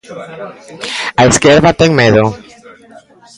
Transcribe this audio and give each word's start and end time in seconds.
A 1.21 1.23
esquerda 1.31 1.77
ten 1.79 1.91
medo. 2.01 2.23